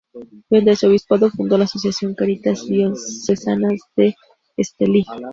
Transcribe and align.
Durante 0.49 0.75
su 0.75 0.87
obispado 0.87 1.29
fundó 1.29 1.59
la 1.59 1.65
Asociación 1.65 2.15
Caritas 2.15 2.65
Diocesanas 2.65 3.81
de 3.95 4.15
Estelí. 4.57 5.05